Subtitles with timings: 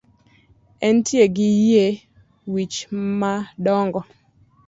[0.87, 1.85] Entie gi yie
[2.53, 2.77] wich
[3.19, 4.01] madongo